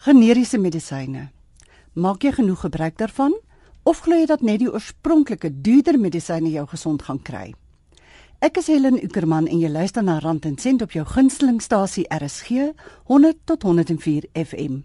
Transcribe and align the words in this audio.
Generiese 0.00 0.56
medisyne. 0.56 1.26
Maak 1.92 2.22
jy 2.24 2.30
genoeg 2.32 2.62
gebruik 2.64 2.94
daarvan 2.96 3.34
of 3.84 3.98
glo 4.00 4.16
jy 4.16 4.28
dat 4.30 4.40
net 4.40 4.62
die 4.62 4.70
oorspronklike 4.70 5.50
duurder 5.60 5.98
medisyne 6.00 6.48
jou 6.48 6.62
gesond 6.70 7.02
gaan 7.04 7.18
kry? 7.20 7.50
Ek 8.40 8.56
is 8.56 8.70
Helen 8.72 8.96
Ukerman 8.96 9.44
en 9.44 9.60
jy 9.60 9.68
luister 9.68 10.00
na 10.00 10.16
Rand 10.24 10.46
en 10.48 10.56
Sent 10.56 10.80
op 10.80 10.96
jou 10.96 11.04
gunstelingstasie 11.04 12.06
RSG 12.16 12.70
100 13.10 13.42
tot 13.44 13.66
104 13.68 14.24
FM. 14.32 14.78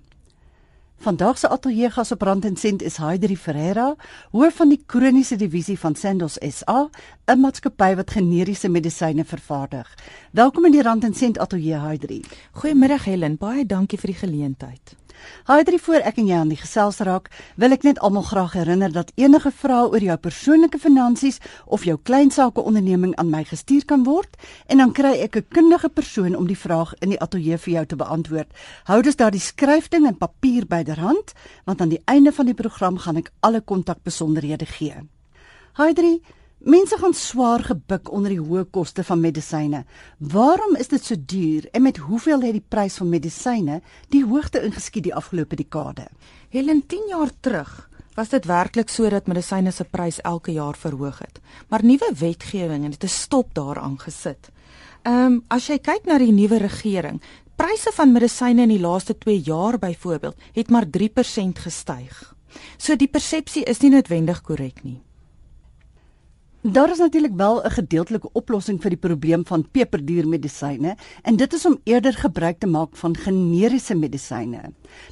Vandag 0.99 1.39
se 1.39 1.47
ateljee 1.47 1.93
gas 1.95 2.11
op 2.11 2.27
Rand 2.27 2.49
en 2.51 2.59
Sent 2.59 2.83
is 2.83 2.99
Heidri 2.99 3.37
Ferreira, 3.39 3.93
hoof 4.35 4.59
van 4.59 4.75
die 4.75 4.81
kroniese 4.85 5.39
divisie 5.39 5.77
van 5.79 5.95
Sandoz 5.95 6.35
SA, 6.43 6.89
'n 7.31 7.39
maatskappy 7.39 7.95
wat 7.95 8.11
generiese 8.11 8.67
medisyne 8.67 9.23
vervaardig. 9.23 9.87
Welkom 10.31 10.65
in 10.65 10.71
die 10.71 10.81
Rand 10.81 11.03
en 11.03 11.13
Sent 11.13 11.39
ateljee 11.39 11.79
Heidri. 11.79 12.21
Goeiemiddag 12.51 13.05
Helen, 13.05 13.37
baie 13.37 13.65
dankie 13.65 13.99
vir 13.99 14.11
die 14.11 14.19
geleentheid. 14.19 15.04
Haai 15.45 15.79
voor 15.79 16.01
ek 16.01 16.17
en 16.17 16.27
jy 16.27 16.35
aan 16.35 16.49
die 16.49 16.57
gesels 16.57 16.99
raak, 16.99 17.29
wil 17.55 17.71
ek 17.71 17.83
net 17.83 17.99
almal 17.99 18.23
graag 18.23 18.53
herinner 18.53 18.91
dat 18.91 19.11
enige 19.15 19.51
vrae 19.51 19.89
oor 19.89 20.01
jou 20.01 20.17
persoonlike 20.17 20.79
finansies 20.79 21.39
of 21.65 21.83
jou 21.83 21.97
klein 22.03 22.31
sake 22.31 22.61
onderneming 22.61 23.15
aan 23.15 23.29
my 23.29 23.43
gestuur 23.43 23.85
kan 23.85 24.03
word 24.03 24.37
en 24.67 24.77
dan 24.77 24.91
kry 24.91 25.13
ek 25.21 25.35
'n 25.37 25.45
kundige 25.49 25.89
persoon 25.89 26.35
om 26.35 26.47
die 26.47 26.57
vraag 26.57 26.93
in 27.01 27.09
die 27.09 27.19
ateljee 27.19 27.57
vir 27.57 27.73
jou 27.73 27.85
te 27.85 27.95
beantwoord. 27.95 28.49
Hou 28.85 29.01
dus 29.01 29.15
daardie 29.15 29.41
skryfding 29.41 30.07
en 30.07 30.17
papier 30.17 30.65
byderhand, 30.65 31.33
want 31.65 31.81
aan 31.81 31.89
die 31.89 32.01
einde 32.05 32.31
van 32.31 32.45
die 32.45 32.53
program 32.53 32.97
gaan 32.97 33.17
ek 33.17 33.31
alle 33.39 33.61
kontakbesonderhede 33.61 34.65
gee. 34.65 34.95
Haai 35.73 35.93
Mense 36.57 36.97
gaan 36.97 37.13
swaar 37.13 37.59
gebuk 37.67 38.11
onder 38.11 38.31
die 38.31 38.39
hoë 38.39 38.63
koste 38.71 39.03
van 39.03 39.19
medisyne. 39.19 39.83
Waarom 40.17 40.77
is 40.79 40.87
dit 40.87 41.03
so 41.03 41.15
duur 41.19 41.67
en 41.71 41.81
met 41.81 41.97
hoeveel 41.97 42.41
het 42.41 42.55
die 42.55 42.63
prys 42.69 42.95
van 43.01 43.09
medisyne 43.09 43.81
die 44.09 44.23
hoogte 44.23 44.61
ingeskiet 44.63 45.03
die 45.03 45.15
afgelope 45.15 45.55
dekade? 45.59 46.07
Helen 46.49 46.85
10 46.87 47.09
jaar 47.11 47.31
terug 47.39 47.89
was 48.15 48.31
dit 48.31 48.45
werklik 48.47 48.89
so 48.89 49.09
dat 49.11 49.27
medisyne 49.27 49.71
se 49.71 49.83
prys 49.83 50.21
elke 50.23 50.51
jaar 50.55 50.77
verhoog 50.79 51.19
het. 51.19 51.41
Maar 51.67 51.83
nuwe 51.83 52.11
wetgewing 52.19 52.87
het 52.87 53.03
'n 53.03 53.07
stop 53.07 53.53
daaraan 53.53 53.99
gesit. 53.99 54.49
Ehm 55.03 55.25
um, 55.25 55.43
as 55.47 55.67
jy 55.67 55.77
kyk 55.77 56.05
na 56.05 56.17
die 56.17 56.31
nuwe 56.31 56.57
regering, 56.57 57.21
pryse 57.55 57.91
van 57.93 58.11
medisyne 58.11 58.61
in 58.61 58.69
die 58.69 58.79
laaste 58.79 59.17
2 59.17 59.41
jaar 59.41 59.77
byvoorbeeld 59.79 60.35
het 60.53 60.69
maar 60.69 60.85
3% 60.85 61.59
gestyg. 61.59 62.35
So 62.77 62.95
die 62.95 63.07
persepsie 63.07 63.63
is 63.63 63.79
nie 63.79 63.89
noodwendig 63.89 64.41
korrek 64.41 64.83
nie. 64.83 65.01
Daar 66.65 66.89
is 66.89 66.97
natuurlik 66.97 67.35
wel 67.35 67.63
'n 67.63 67.69
gedeeltelike 67.69 68.29
oplossing 68.31 68.81
vir 68.81 68.89
die 68.89 68.99
probleem 68.99 69.45
van 69.45 69.69
peperduur 69.71 70.27
medisyne 70.27 70.97
en 71.21 71.35
dit 71.35 71.53
is 71.53 71.65
om 71.65 71.79
eerder 71.83 72.13
gebruik 72.13 72.59
te 72.59 72.67
maak 72.67 72.95
van 72.95 73.17
generiese 73.17 73.95
medisyne. 73.95 74.61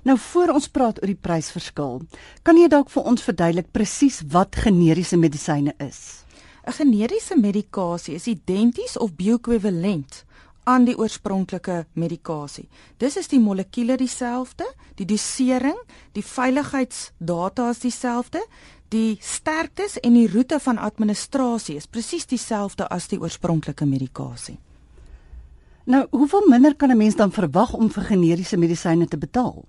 Nou 0.04 0.18
voor 0.18 0.48
ons 0.48 0.68
praat 0.68 1.02
oor 1.02 1.08
die 1.08 1.22
prysverskil, 1.22 2.02
kan 2.42 2.58
jy 2.58 2.68
dalk 2.68 2.90
vir 2.90 3.04
ons 3.04 3.22
verduidelik 3.22 3.72
presies 3.72 4.22
wat 4.28 4.56
generiese 4.56 5.18
medisyne 5.18 5.74
is? 5.78 6.24
'n 6.66 6.72
Generiese 6.72 7.40
medikasie 7.40 8.16
is 8.16 8.28
identies 8.28 8.98
of 8.98 9.16
bioekwivalent 9.16 10.26
aan 10.64 10.86
die 10.86 10.98
oorspronklike 10.98 11.86
medikasie. 11.94 12.70
Dis 12.98 13.18
is 13.18 13.28
die 13.28 13.40
molekuule 13.40 13.98
dieselfde, 13.98 14.68
die 14.96 15.06
dosering, 15.06 15.80
die 16.12 16.24
veiligheidsdata 16.24 17.70
is 17.70 17.80
dieselfde, 17.80 18.46
die 18.94 19.18
sterktes 19.22 19.98
en 20.06 20.14
die 20.18 20.28
roete 20.30 20.60
van 20.62 20.78
administrasie 20.78 21.78
is 21.80 21.90
presies 21.90 22.28
dieselfde 22.30 22.88
as 22.94 23.10
die 23.12 23.20
oorspronklike 23.22 23.88
medikasie. 23.90 24.60
Nou, 25.90 26.06
hoeveel 26.12 26.46
minder 26.48 26.76
kan 26.76 26.92
'n 26.92 26.98
mens 26.98 27.16
dan 27.16 27.32
verwag 27.32 27.74
om 27.74 27.90
vir 27.90 28.04
generiese 28.04 28.58
medisyne 28.58 29.08
te 29.08 29.18
betaal? 29.18 29.66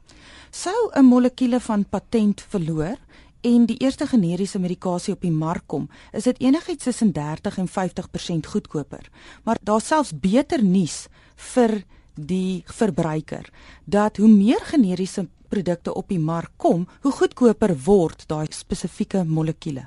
Sou 0.51 0.91
'n 0.95 1.05
molekuule 1.05 1.61
van 1.61 1.85
patent 1.85 2.41
verloor 2.49 2.97
en 3.41 3.67
die 3.67 3.77
eerste 3.77 4.07
generiese 4.07 4.59
medikasie 4.59 5.15
op 5.15 5.21
die 5.21 5.33
mark 5.33 5.63
kom, 5.67 5.89
is 6.13 6.25
dit 6.25 6.41
enigiets 6.41 6.85
tussen 6.85 7.13
30 7.13 7.59
en 7.59 7.69
50% 7.69 8.47
goedkoper. 8.47 9.11
Maar 9.45 9.59
daar's 9.63 9.87
selfs 9.87 10.13
beter 10.21 10.65
nuus 10.65 11.07
vir 11.35 11.85
die 12.15 12.63
verbruiker 12.67 13.51
dat 13.85 14.17
hoe 14.17 14.29
meer 14.29 14.61
generiese 14.63 15.29
produkte 15.55 15.95
op 15.95 16.11
die 16.11 16.19
mark 16.19 16.53
kom, 16.59 16.87
hoe 17.05 17.13
goedkoper 17.15 17.75
word 17.87 18.27
daai 18.31 18.47
spesifieke 18.51 19.25
molekuule. 19.25 19.87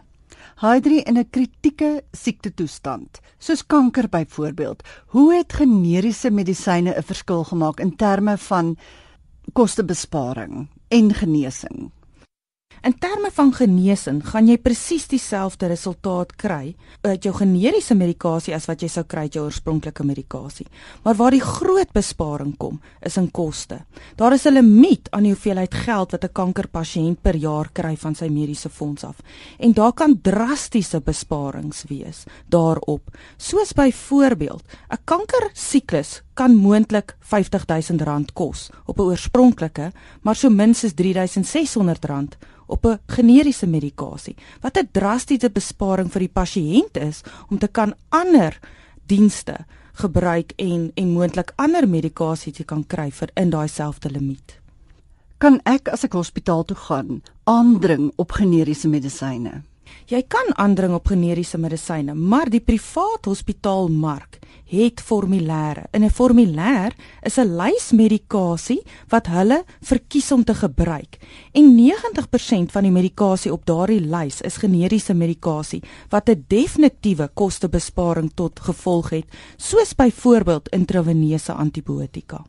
Hydri 0.62 1.04
in 1.06 1.18
'n 1.18 1.30
kritieke 1.30 2.04
siektetoestand, 2.14 3.20
soos 3.40 3.66
kanker 3.66 4.08
byvoorbeeld, 4.10 4.84
hoe 5.14 5.34
het 5.36 5.54
generiese 5.54 6.32
medisyne 6.32 6.96
'n 6.96 7.04
verskil 7.04 7.44
gemaak 7.44 7.80
in 7.80 7.96
terme 7.96 8.38
van 8.38 8.78
kostebesparing 9.54 10.68
en 10.90 11.14
genesing? 11.14 11.92
In 12.86 12.94
terme 12.94 13.32
van 13.34 13.50
genesing 13.58 14.20
gaan 14.30 14.48
jy 14.48 14.58
presies 14.62 15.08
dieselfde 15.10 15.66
resultaat 15.72 16.36
kry 16.38 16.76
uit 17.02 17.26
jou 17.26 17.34
generiese 17.34 17.96
medikasie 17.98 18.54
as 18.54 18.68
wat 18.70 18.84
jy 18.84 18.90
sou 18.92 19.04
kry 19.10 19.24
uit 19.26 19.38
jou 19.38 19.48
oorspronklike 19.48 20.06
medikasie. 20.06 20.68
Maar 21.04 21.18
waar 21.18 21.34
die 21.34 21.42
groot 21.42 21.90
besparing 21.96 22.54
kom, 22.62 22.78
is 23.02 23.18
in 23.18 23.32
koste. 23.32 23.80
Daar 24.16 24.34
is 24.34 24.46
'n 24.46 24.54
limiet 24.54 25.10
aan 25.12 25.24
die 25.24 25.34
hoeveelheid 25.34 25.74
geld 25.74 26.12
wat 26.12 26.24
'n 26.24 26.34
kankerpasiënt 26.34 27.22
per 27.22 27.36
jaar 27.36 27.70
kry 27.74 27.96
van 27.96 28.16
sy 28.16 28.28
mediese 28.28 28.70
fonds 28.70 29.04
af. 29.04 29.16
En 29.60 29.74
daar 29.74 29.94
kan 29.94 30.22
drastiese 30.22 31.02
besparings 31.02 31.84
wees 31.90 32.26
daarop. 32.48 33.10
Soos 33.38 33.74
byvoorbeeld, 33.74 34.64
'n 34.92 34.98
kankersiklus 35.04 36.22
kan 36.34 36.56
moontlik 36.56 37.16
R50000 37.20 38.34
kos 38.34 38.70
op 38.86 39.00
'n 39.00 39.02
oorspronklike, 39.02 39.92
maar 40.22 40.36
so 40.36 40.50
minstens 40.50 40.94
R3600 40.94 42.38
op 42.68 42.86
'n 42.86 43.00
generiese 43.08 43.68
medikasie. 43.68 44.36
Wat 44.62 44.78
'n 44.78 44.90
drastiese 44.92 45.50
besparing 45.50 46.12
vir 46.12 46.20
die 46.20 46.36
pasiënt 46.40 46.98
is 46.98 47.24
om 47.50 47.58
te 47.58 47.68
kan 47.68 47.94
ander 48.10 48.60
dienste 49.06 49.66
gebruik 49.94 50.54
en 50.56 50.92
en 50.94 51.10
moontlik 51.10 51.54
ander 51.56 51.88
medikasie 51.90 52.54
te 52.54 52.64
kan 52.64 52.84
kry 52.88 53.12
vir 53.12 53.30
in 53.36 53.50
daai 53.50 53.68
selfde 53.68 54.10
limiet. 54.10 54.60
Kan 55.38 55.60
ek 55.70 55.88
as 55.94 56.04
ek 56.04 56.14
hospitaal 56.14 56.64
toe 56.66 56.78
gaan 56.78 57.22
aandring 57.44 58.12
op 58.16 58.32
generiese 58.32 58.88
medisyne? 58.88 59.62
Jy 60.08 60.22
kan 60.28 60.54
aandring 60.56 60.94
op 60.94 61.08
generiese 61.08 61.58
medisyne, 61.58 62.14
maar 62.14 62.50
die 62.50 62.62
privaat 62.64 63.26
hospitaalmark 63.26 64.40
het 64.68 65.02
formulêre. 65.02 65.84
In 65.92 66.04
'n 66.04 66.10
formulêr 66.10 66.92
is 67.22 67.38
'n 67.38 67.56
lys 67.56 67.92
medikasie 67.92 68.82
wat 69.08 69.28
hulle 69.28 69.64
verkies 69.82 70.32
om 70.32 70.44
te 70.44 70.54
gebruik. 70.54 71.18
En 71.52 71.76
90% 71.76 72.72
van 72.72 72.84
die 72.84 72.92
medikasie 72.92 73.52
op 73.52 73.66
daardie 73.66 74.02
lys 74.02 74.42
is 74.42 74.58
generiese 74.58 75.14
medikasie 75.14 75.84
wat 76.10 76.30
'n 76.30 76.46
definitiewe 76.48 77.30
kostebesparing 77.34 78.32
tot 78.34 78.60
gevolg 78.60 79.10
het, 79.10 79.26
soos 79.58 79.96
byvoorbeeld 79.96 80.70
intraveneuse 80.70 81.54
antibiotika. 81.54 82.46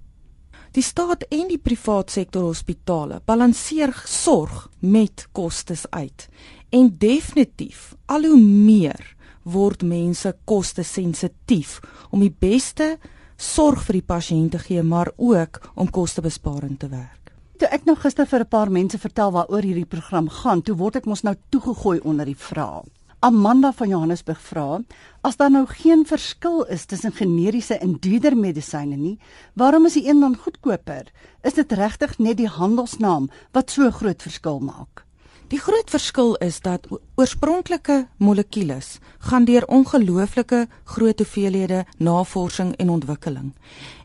Die 0.73 0.83
staat 0.83 1.25
en 1.33 1.47
die 1.49 1.59
privaat 1.59 2.11
sektor 2.11 2.43
hospitale 2.43 3.23
balanseer 3.25 4.03
sorg 4.05 4.69
met 4.79 5.27
kostes 5.33 5.87
uit. 5.91 6.29
En 6.71 6.91
definitief 6.99 7.95
al 8.13 8.27
hoe 8.29 8.41
meer 8.41 9.15
word 9.49 9.83
mense 9.89 10.35
koste 10.45 10.85
sensitief 10.85 11.79
om 12.13 12.21
die 12.21 12.35
beste 12.45 12.99
sorg 13.41 13.87
vir 13.87 14.01
die 14.01 14.09
pasiënt 14.11 14.53
te 14.53 14.61
gee, 14.61 14.83
maar 14.83 15.09
ook 15.17 15.63
om 15.81 15.89
kostebesparing 15.89 16.77
te 16.77 16.91
werk. 16.93 17.33
Toe 17.59 17.71
ek 17.73 17.89
nou 17.89 17.97
gister 17.97 18.27
vir 18.27 18.45
'n 18.45 18.53
paar 18.53 18.71
mense 18.71 18.99
vertel 18.99 19.33
waaroor 19.33 19.63
hierdie 19.63 19.89
program 19.89 20.29
gaan, 20.29 20.63
toe 20.63 20.77
word 20.77 20.97
ek 20.97 21.07
mos 21.07 21.23
nou 21.23 21.35
toegegooi 21.51 22.01
onder 22.05 22.27
die 22.27 22.37
vraag. 22.37 22.85
Amanda 23.21 23.73
van 23.73 23.89
Johannesburg 23.89 24.41
vra: 24.41 24.81
As 25.23 25.37
daar 25.37 25.51
nou 25.51 25.67
geen 25.67 26.05
verskil 26.07 26.65
is 26.65 26.85
tussen 26.85 27.13
generiese 27.13 27.79
en 27.79 27.97
duurder 28.01 28.37
medisyne 28.37 28.97
nie, 28.97 29.19
waarom 29.55 29.87
is 29.87 29.95
die 29.95 30.09
een 30.09 30.21
dan 30.21 30.37
goedkoper? 30.37 31.11
Is 31.43 31.55
dit 31.55 31.73
regtig 31.73 32.19
net 32.19 32.37
die 32.37 32.49
handelsnaam 32.49 33.31
wat 33.53 33.71
so 33.71 33.91
groot 33.91 34.23
verskil 34.23 34.61
maak? 34.61 35.08
Die 35.49 35.59
groot 35.59 35.89
verskil 35.89 36.35
is 36.45 36.59
dat 36.61 36.85
oorspronklike 37.17 38.03
molekules 38.21 38.99
gaan 39.31 39.47
deur 39.49 39.65
ongelooflike 39.73 40.67
groot 40.85 41.19
hoeveelhede 41.19 41.87
navorsing 41.97 42.75
en 42.77 42.91
ontwikkeling. 42.93 43.55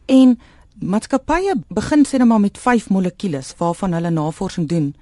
En 0.06 0.38
maatskappye 0.80 1.58
begin 1.68 2.06
sê 2.08 2.22
net 2.22 2.30
maar 2.32 2.40
met 2.40 2.58
5 2.58 2.88
molekules 2.90 3.52
waarvan 3.60 3.94
hulle 3.94 4.10
navorsing 4.10 4.70
doen. 4.70 4.94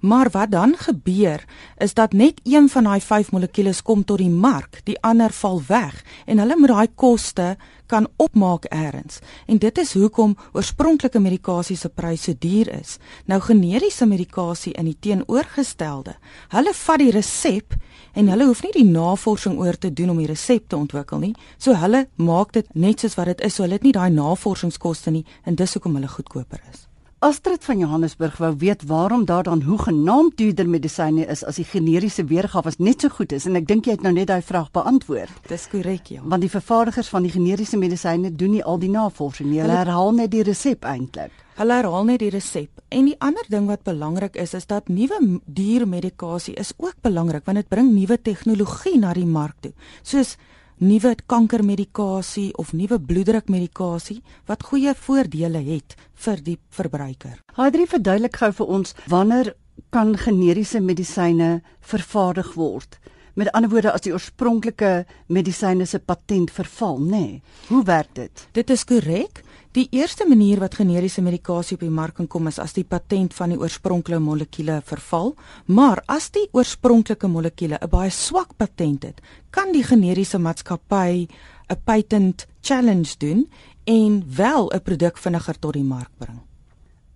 Maar 0.00 0.30
wat 0.30 0.50
dan 0.50 0.74
gebeur 0.76 1.44
is 1.76 1.94
dat 1.94 2.12
net 2.12 2.40
een 2.44 2.68
van 2.68 2.84
daai 2.84 3.00
5 3.00 3.30
molekules 3.32 3.82
kom 3.82 4.04
tot 4.04 4.18
die 4.18 4.30
mark, 4.30 4.80
die 4.84 5.00
ander 5.00 5.30
val 5.30 5.62
weg 5.66 6.04
en 6.26 6.38
hulle 6.38 6.56
moet 6.56 6.68
daai 6.68 6.88
koste 6.94 7.56
kan 7.86 8.08
opmaak 8.16 8.64
eers. 8.68 9.18
En 9.46 9.58
dit 9.58 9.78
is 9.78 9.92
hoekom 9.92 10.36
oorspronklike 10.52 11.20
medikasie 11.20 11.76
se 11.76 11.88
pryse 11.88 12.36
duur 12.38 12.70
is. 12.80 12.96
Nou 13.26 13.40
generiese 13.40 14.06
medikasie 14.06 14.72
in 14.72 14.88
die 14.88 14.96
teenoorgestelde. 15.00 16.16
Hulle 16.54 16.74
vat 16.74 17.02
die 17.02 17.10
resep 17.10 17.74
en 18.14 18.30
hulle 18.32 18.46
hoef 18.46 18.62
nie 18.62 18.72
die 18.78 18.86
navorsing 18.86 19.58
oor 19.58 19.78
te 19.78 19.92
doen 19.92 20.14
om 20.14 20.22
die 20.22 20.30
resep 20.30 20.68
te 20.68 20.78
ontwikkel 20.78 21.18
nie. 21.18 21.34
So 21.58 21.74
hulle 21.74 22.06
maak 22.16 22.54
dit 22.56 22.74
net 22.74 23.02
soos 23.02 23.18
wat 23.18 23.34
dit 23.34 23.42
is. 23.48 23.54
So 23.54 23.66
hulle 23.66 23.80
het 23.80 23.86
nie 23.86 23.96
daai 23.96 24.10
navorsingskoste 24.14 25.10
nie 25.10 25.26
en 25.44 25.58
dis 25.58 25.74
hoekom 25.74 25.98
hulle 25.98 26.08
goedkoper 26.08 26.62
is. 26.70 26.89
Astrid 27.20 27.64
van 27.64 27.78
Johannesburg 27.78 28.36
wou 28.40 28.54
weet 28.58 28.86
waarom 28.88 29.24
daar 29.24 29.42
dan 29.42 29.62
hoegenaamd 29.62 30.36
duurder 30.36 30.68
medisyne 30.68 31.26
is 31.26 31.42
as 31.44 31.58
die 31.60 31.66
generiese 31.68 32.24
weergawe 32.24 32.72
net 32.78 33.04
so 33.04 33.12
goed 33.12 33.34
is 33.36 33.44
en 33.44 33.58
ek 33.60 33.66
dink 33.68 33.84
jy 33.84 33.98
het 33.98 34.06
nou 34.06 34.12
net 34.16 34.30
daai 34.30 34.40
vraag 34.40 34.70
beantwoord. 34.72 35.34
Dis 35.50 35.66
korrek, 35.68 36.08
ja. 36.14 36.22
Want 36.24 36.40
die 36.40 36.48
vervaardigers 36.48 37.10
van 37.12 37.26
die 37.28 37.32
generiese 37.34 37.76
medisyne 37.76 38.30
doen 38.32 38.54
nie 38.56 38.62
al 38.64 38.80
die 38.80 38.88
navorsing 38.88 39.50
nie. 39.50 39.60
Hulle 39.60 39.76
herhaal 39.82 40.16
net 40.16 40.32
die 40.32 40.46
resep 40.48 40.88
eintlik. 40.88 41.34
Hulle 41.60 41.76
herhaal 41.82 42.08
net 42.08 42.22
die 42.24 42.30
resep. 42.32 42.80
En 42.88 43.12
die 43.12 43.18
ander 43.20 43.52
ding 43.52 43.68
wat 43.68 43.84
belangrik 43.84 44.40
is 44.40 44.56
is 44.56 44.64
dat 44.64 44.88
nuwe 44.88 45.20
diermedikasie 45.44 46.56
is 46.56 46.72
ook 46.78 47.04
belangrik 47.04 47.44
want 47.44 47.60
dit 47.60 47.68
bring 47.68 47.92
nuwe 47.92 48.16
tegnologie 48.16 48.96
na 48.96 49.12
die 49.12 49.28
mark 49.28 49.60
toe. 49.60 49.74
Soos 50.00 50.38
nuwe 50.80 51.14
kankermedikasie 51.28 52.54
of 52.56 52.72
nuwe 52.72 52.96
bloeddrukmedikasie 53.00 54.22
wat 54.48 54.62
goeie 54.64 54.94
voordele 54.96 55.60
het 55.66 55.96
vir 56.24 56.40
die 56.44 56.56
verbruiker. 56.72 57.36
Hadrie 57.58 57.84
verduidelik 57.88 58.38
gou 58.40 58.48
vir 58.60 58.72
ons 58.78 58.94
wanneer 59.12 59.52
kan 59.92 60.14
generiese 60.16 60.80
medisyne 60.80 61.60
vervaardig 61.80 62.54
word? 62.56 62.96
Met 63.36 63.52
ander 63.52 63.70
woorde 63.70 63.92
as 63.92 64.04
die 64.04 64.12
oorspronklike 64.12 65.04
medisyne 65.28 65.86
se 65.86 66.00
patent 66.00 66.50
verval, 66.50 66.98
nê? 66.98 67.10
Nee. 67.10 67.42
Hoe 67.68 67.84
werk 67.84 68.14
dit? 68.16 68.46
Dit 68.56 68.70
is 68.70 68.84
korrek. 68.84 69.44
Die 69.70 69.86
eerste 69.94 70.24
manier 70.26 70.58
wat 70.58 70.74
generiese 70.74 71.22
medikasie 71.22 71.76
op 71.76 71.82
die 71.84 71.92
mark 71.94 72.16
kan 72.18 72.26
kom 72.26 72.48
is 72.50 72.56
as 72.58 72.72
die 72.74 72.82
patent 72.82 73.36
van 73.38 73.52
die 73.52 73.58
oorspronklike 73.60 74.18
molekule 74.18 74.80
verval, 74.82 75.36
maar 75.70 76.02
as 76.10 76.26
die 76.34 76.48
oorspronklike 76.50 77.30
molekule 77.30 77.78
'n 77.78 77.90
baie 77.90 78.10
swak 78.10 78.56
patent 78.56 79.06
het, 79.06 79.22
kan 79.50 79.70
die 79.70 79.84
generiese 79.84 80.38
maatskappy 80.38 81.28
'n 81.70 81.82
patent 81.84 82.48
challenge 82.60 83.14
doen 83.18 83.46
en 83.84 84.24
wel 84.26 84.72
'n 84.74 84.82
produk 84.82 85.16
vinniger 85.16 85.58
tot 85.58 85.72
die 85.72 85.84
mark 85.84 86.10
bring. 86.18 86.49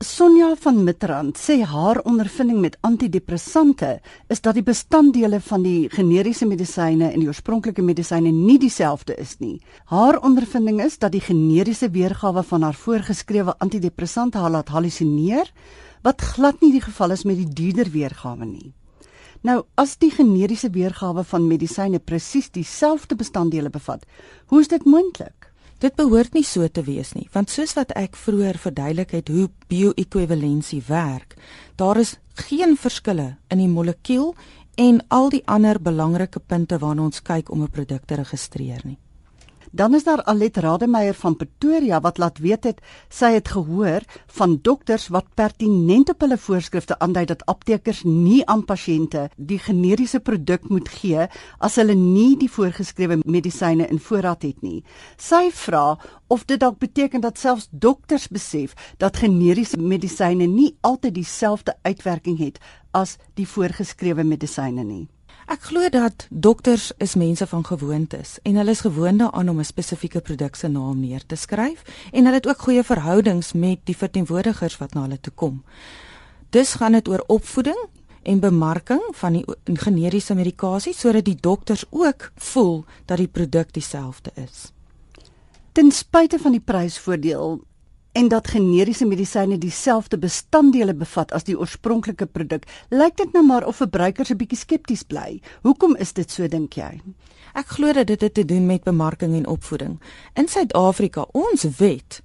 Sonja 0.02 0.56
van 0.58 0.82
Mitrand 0.82 1.38
sê 1.38 1.61
haar 1.62 2.00
ondervinding 2.02 2.58
met 2.61 2.76
antidepressante 2.82 4.00
is 4.26 4.41
dat 4.43 4.56
die 4.58 4.64
bestanddele 4.67 5.38
van 5.41 5.62
die 5.62 5.88
generiese 5.88 6.49
medisyne 6.50 7.12
en 7.12 7.23
die 7.23 7.29
oorspronklike 7.31 7.82
medisyne 7.82 8.32
nie 8.35 8.58
dieselfde 8.58 9.14
is 9.14 9.37
nie. 9.38 9.62
Haar 9.87 10.19
ondervinding 10.19 10.82
is 10.82 10.99
dat 10.99 11.14
die 11.14 11.23
generiese 11.23 11.93
weergawe 11.94 12.43
van 12.43 12.67
haar 12.67 12.75
voorgeskrewe 12.75 13.55
antidepressante 13.58 14.38
haar 14.38 14.50
laat 14.50 14.75
halusineer, 14.75 15.52
wat 16.02 16.26
glad 16.35 16.61
nie 16.61 16.73
die 16.75 16.82
geval 16.82 17.14
is 17.14 17.25
met 17.25 17.38
die 17.38 17.49
duurder 17.49 17.91
weergawe 17.94 18.44
nie. 18.44 18.75
Nou, 19.46 19.62
as 19.79 19.96
die 20.02 20.11
generiese 20.11 20.73
weergawe 20.75 21.23
van 21.25 21.46
medisyne 21.46 22.02
presies 22.02 22.50
dieselfde 22.50 23.14
bestanddele 23.14 23.70
bevat, 23.70 24.02
hoe 24.50 24.61
is 24.61 24.69
dit 24.69 24.85
moontlik? 24.85 25.54
Dit 25.82 25.97
behoort 25.97 26.35
nie 26.35 26.44
so 26.44 26.69
te 26.69 26.82
wees 26.87 27.12
nie, 27.15 27.29
want 27.32 27.50
soos 27.50 27.75
wat 27.75 27.93
ek 27.99 28.17
vroeër 28.17 28.59
verduidelik 28.59 29.11
het 29.11 29.29
hoe 29.29 29.49
bioekwivalensie 29.69 30.82
werk, 30.87 31.37
daar 31.76 31.99
is 32.00 32.17
geen 32.49 32.76
verskille 32.76 33.37
in 33.50 33.59
die 33.59 33.71
molekuul 33.71 34.35
en 34.76 35.00
al 35.09 35.31
die 35.31 35.43
ander 35.47 35.79
belangrike 35.82 36.41
punte 36.41 36.79
waarna 36.79 37.03
ons 37.03 37.23
kyk 37.23 37.50
om 37.50 37.62
'n 37.62 37.71
produk 37.71 38.06
te 38.06 38.15
registreer 38.15 38.81
nie. 38.85 38.99
Dan 39.75 39.94
is 39.94 40.05
daar 40.05 40.23
Alet 40.23 40.56
Rademeier 40.56 41.15
van 41.15 41.37
Pretoria 41.37 41.99
wat 42.00 42.19
laat 42.19 42.38
weet 42.38 42.65
het 42.65 42.81
sy 43.11 43.32
het 43.35 43.49
gehoor 43.50 44.05
van 44.37 44.53
dokters 44.62 45.09
wat 45.11 45.32
pertinent 45.35 46.12
op 46.12 46.21
hulle 46.23 46.37
voorskrifte 46.38 46.94
aandui 47.03 47.25
dat 47.26 47.43
aptekers 47.50 48.05
nie 48.06 48.44
aan 48.47 48.62
pasiënte 48.69 49.25
die 49.35 49.59
generiese 49.59 50.21
produk 50.21 50.69
moet 50.71 50.93
gee 50.99 51.26
as 51.59 51.79
hulle 51.82 51.97
nie 51.99 52.37
die 52.38 52.50
voorgeskrewe 52.50 53.19
medisyne 53.26 53.88
in 53.91 53.99
voorraad 53.99 54.47
het 54.47 54.62
nie. 54.62 54.85
Sy 55.19 55.50
vra 55.50 55.99
of 56.31 56.47
dit 56.47 56.62
dalk 56.62 56.79
beteken 56.79 57.27
dat 57.27 57.43
selfs 57.43 57.67
dokters 57.73 58.29
besef 58.31 58.79
dat 59.03 59.19
generiese 59.25 59.81
medisyne 59.82 60.47
nie 60.47 60.77
altyd 60.87 61.19
dieselfde 61.19 61.75
uitwerking 61.82 62.38
het 62.38 62.62
as 62.93 63.19
die 63.35 63.49
voorgeskrewe 63.56 64.23
medisyne 64.23 64.87
nie. 64.87 65.09
Ek 65.44 65.67
glo 65.69 65.88
dat 65.93 66.25
dokters 66.31 66.93
is 67.05 67.14
mense 67.20 67.46
van 67.46 67.64
gewoontes 67.64 68.38
en 68.49 68.56
hulle 68.56 68.73
is 68.73 68.81
gewoond 68.81 69.19
daaraan 69.19 69.49
om 69.49 69.58
'n 69.61 69.64
spesifieke 69.64 70.20
produk 70.20 70.55
se 70.55 70.69
naam 70.69 71.00
neer 71.00 71.26
te 71.26 71.37
skryf 71.37 71.82
en 72.12 72.25
hulle 72.25 72.37
het 72.37 72.46
ook 72.46 72.58
goeie 72.58 72.82
verhoudings 72.82 73.52
met 73.52 73.79
die 73.85 73.96
verteenwoordigers 73.96 74.76
wat 74.76 74.94
na 74.94 75.00
hulle 75.00 75.20
toe 75.20 75.32
kom. 75.35 75.64
Dis 76.50 76.75
gaan 76.75 76.93
dit 76.93 77.08
oor 77.08 77.25
opvoeding 77.26 77.88
en 78.23 78.41
bemarking 78.41 79.02
van 79.11 79.32
die 79.32 79.44
generiese 79.75 80.35
medikasie 80.35 80.94
sodat 80.94 81.25
die 81.25 81.38
dokters 81.41 81.85
ook 81.91 82.32
voel 82.37 82.85
dat 83.05 83.19
die 83.19 83.29
produk 83.29 83.73
dieselfde 83.73 84.31
is. 84.35 84.73
Ten 85.73 85.91
spyte 85.91 86.38
van 86.38 86.52
die 86.52 86.61
prysvoordeel 86.61 87.61
en 88.15 88.29
dat 88.31 88.49
generiese 88.49 89.07
medisyne 89.07 89.59
dieselfde 89.59 90.19
bestanddele 90.19 90.95
bevat 90.95 91.33
as 91.35 91.47
die 91.49 91.57
oorspronklike 91.59 92.29
produk, 92.31 92.67
lyk 92.95 93.17
dit 93.19 93.33
nou 93.35 93.43
maar 93.47 93.67
of 93.67 93.81
verbruikers 93.83 94.31
'n 94.31 94.39
bietjie 94.39 94.59
skepties 94.59 95.03
bly. 95.03 95.41
Hoekom 95.63 95.97
is 95.97 96.13
dit 96.13 96.31
so 96.31 96.49
dink 96.49 96.75
jy? 96.75 97.01
Ek 97.55 97.67
glo 97.67 97.93
dat 97.93 98.07
dit 98.07 98.35
te 98.35 98.45
doen 98.45 98.67
met 98.67 98.85
bemarking 98.85 99.35
en 99.35 99.47
opvoeding. 99.47 100.01
In 100.35 100.49
Suid-Afrika, 100.49 101.27
ons 101.33 101.67
wet 101.79 102.23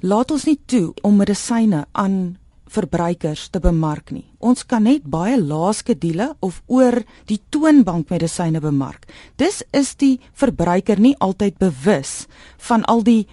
laat 0.00 0.30
ons 0.30 0.44
nie 0.44 0.58
toe 0.66 0.94
om 1.02 1.16
medisyne 1.16 1.86
aan 1.92 2.38
verbruikers 2.66 3.48
te 3.48 3.60
bemark 3.60 4.10
nie. 4.10 4.26
Ons 4.38 4.66
kan 4.66 4.82
net 4.82 5.02
baie 5.02 5.38
lae 5.40 5.72
skedule 5.72 6.34
of 6.40 6.62
oor 6.66 7.02
die 7.26 7.40
toonbank 7.48 8.10
medisyne 8.10 8.60
bemark. 8.60 9.06
Dis 9.36 9.62
is 9.72 9.94
die 9.96 10.20
verbruiker 10.32 11.00
nie 11.00 11.16
altyd 11.18 11.58
bewus 11.58 12.26
van 12.68 12.84
al 12.84 13.02
die 13.02 13.26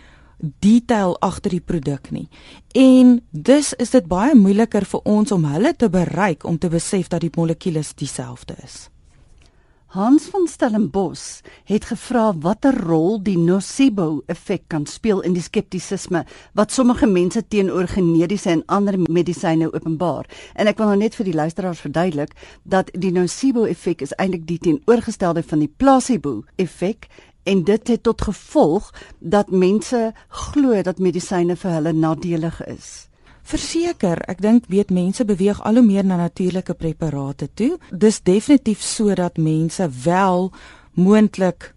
detail 0.59 1.15
agter 1.19 1.55
die 1.55 1.63
produk 1.63 2.11
nie. 2.11 2.27
En 2.73 3.21
dus 3.31 3.73
is 3.73 3.93
dit 3.95 4.07
baie 4.07 4.35
moeiliker 4.35 4.85
vir 4.85 5.01
ons 5.03 5.31
om 5.31 5.45
hulle 5.45 5.75
te 5.75 5.89
bereik 5.89 6.43
om 6.45 6.57
te 6.57 6.69
besef 6.69 7.07
dat 7.07 7.21
die 7.21 7.33
molekules 7.35 7.93
dieselfde 7.95 8.55
is. 8.63 8.85
Hans 9.95 10.23
van 10.23 10.47
Stellenbosch 10.47 11.39
het 11.63 11.85
gevra 11.87 12.33
watter 12.43 12.75
rol 12.83 13.21
die 13.23 13.37
nocebo-effek 13.39 14.65
kan 14.67 14.83
speel 14.91 15.21
in 15.23 15.37
die 15.37 15.43
skeptisisme 15.45 16.25
wat 16.59 16.75
sommige 16.75 17.07
mense 17.07 17.45
teenoor 17.47 17.87
generiese 17.87 18.49
en 18.51 18.65
ander 18.67 18.97
medisyne 18.99 19.69
openbaar. 19.71 20.27
En 20.59 20.67
ek 20.67 20.81
wil 20.81 20.91
nou 20.91 20.97
net 20.99 21.15
vir 21.15 21.29
die 21.29 21.37
luisteraars 21.39 21.85
verduidelik 21.85 22.35
dat 22.63 22.91
die 22.91 23.13
nocebo-effek 23.15 24.03
is 24.03 24.11
eintlik 24.19 24.43
die 24.49 24.59
teenoorgestelde 24.67 25.45
van 25.47 25.63
die 25.63 25.71
placebo-effek 25.71 27.07
en 27.45 27.63
dit 27.63 27.87
het 27.87 28.03
tot 28.03 28.21
gevolg 28.21 28.91
dat 29.19 29.49
mense 29.49 30.13
glo 30.29 30.81
dat 30.81 30.99
medisyne 30.99 31.55
vir 31.55 31.77
hulle 31.77 31.93
nadelig 31.93 32.61
is. 32.65 32.87
Verseker, 33.45 34.23
ek 34.25 34.41
dink 34.41 34.65
weet 34.73 34.89
mense 34.89 35.25
beweeg 35.25 35.59
al 35.61 35.77
hoe 35.77 35.85
meer 35.85 36.05
na 36.05 36.17
natuurlike 36.17 36.73
preparate 36.73 37.51
toe. 37.53 37.75
Dis 37.93 38.23
definitief 38.25 38.81
sodat 38.81 39.37
mense 39.37 39.85
wel 40.03 40.49
moontlik 40.97 41.69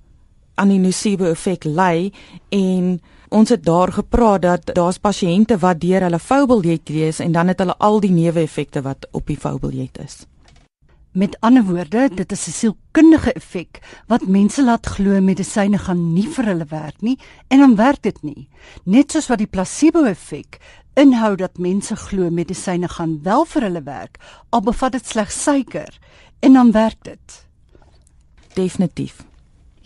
aan 0.57 0.73
die 0.73 0.81
nocebo 0.81 1.29
effek 1.29 1.69
ly 1.69 2.09
en 2.49 2.97
ons 3.29 3.53
het 3.53 3.63
daar 3.65 3.93
gepraat 3.93 4.43
dat 4.43 4.73
daar's 4.75 4.99
pasiënte 4.99 5.61
wat 5.61 5.83
deur 5.85 6.09
hulle 6.09 6.19
foubiljet 6.19 6.89
lees 6.89 7.21
en 7.21 7.37
dan 7.37 7.53
het 7.53 7.61
hulle 7.61 7.77
al 7.79 8.01
die 8.01 8.15
neeweffekte 8.17 8.83
wat 8.83 9.05
op 9.13 9.29
die 9.29 9.37
foubiljet 9.37 10.01
is. 10.01 10.23
Met 11.13 11.41
ander 11.41 11.65
woorde, 11.65 12.09
dit 12.15 12.33
is 12.33 12.47
'n 12.47 12.51
sielkundige 12.51 13.33
effek 13.33 14.03
wat 14.07 14.27
mense 14.27 14.65
laat 14.65 14.87
glo 14.87 15.21
medisyne 15.21 15.79
gaan 15.79 16.13
nie 16.13 16.29
vir 16.29 16.45
hulle 16.45 16.67
werk 16.69 17.01
nie 17.01 17.19
en 17.49 17.59
dan 17.59 17.77
werk 17.77 18.03
dit 18.03 18.23
nie. 18.23 18.49
Net 18.85 19.13
soos 19.13 19.27
wat 19.27 19.39
die 19.39 19.47
placebo-effek 19.47 20.59
inhou 20.95 21.37
dat 21.37 21.59
mense 21.59 21.97
glo 21.97 22.31
medisyne 22.31 22.89
gaan 22.89 23.23
wel 23.23 23.45
vir 23.45 23.63
hulle 23.63 23.83
werk, 23.83 24.19
al 24.51 24.61
bevat 24.61 24.93
dit 24.93 25.07
slegs 25.07 25.43
suiker 25.43 25.99
en 26.41 26.53
dan 26.53 26.73
werk 26.73 27.03
dit. 27.03 27.47
Definitief. 28.55 29.28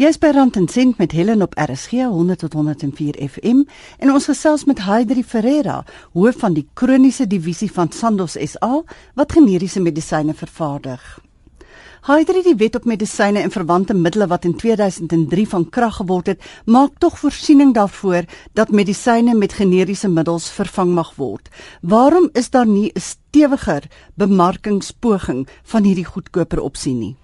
Jy's 0.03 0.17
by 0.19 0.33
Rand 0.35 0.57
en 0.59 0.65
Sent 0.67 0.99
met 0.99 1.13
Helen 1.15 1.45
op 1.45 1.53
RSG 1.55 1.91
100 2.11 2.39
tot 2.39 2.53
104 2.53 3.21
FM 3.29 3.61
en 4.03 4.11
ons 4.11 4.25
gesels 4.27 4.65
met 4.67 4.81
Heidri 4.83 5.23
Ferreira, 5.23 5.85
hoof 6.11 6.41
van 6.43 6.57
die 6.57 6.65
kroniese 6.75 7.29
divisie 7.31 7.69
van 7.71 7.93
Sandoz 7.95 8.35
SA 8.35 8.81
wat 9.15 9.37
generiese 9.37 9.79
medisyne 9.81 10.35
vervaardig. 10.35 11.05
Heidri, 12.09 12.43
die 12.43 12.57
wet 12.59 12.81
op 12.81 12.91
medisyne 12.91 13.47
en 13.47 13.55
verwante 13.55 13.95
middele 13.95 14.27
wat 14.27 14.51
in 14.51 14.59
2003 14.59 15.47
van 15.55 15.69
krag 15.71 16.01
geword 16.01 16.35
het, 16.35 16.43
maak 16.67 16.99
tog 16.99 17.23
voorsiening 17.23 17.71
daarvoor 17.79 18.27
dat 18.59 18.75
medisyne 18.75 19.39
met 19.39 19.55
generiese 19.55 20.11
middels 20.11 20.51
vervang 20.51 20.97
mag 20.99 21.15
word. 21.15 21.47
Waarom 21.81 22.31
is 22.33 22.51
daar 22.51 22.67
nie 22.67 22.91
'n 22.91 23.01
stewiger 23.01 23.87
bemarkingspoging 24.15 25.47
van 25.63 25.85
hierdie 25.85 26.11
goedkoper 26.11 26.61
opsie 26.61 26.95
nie? 26.95 27.17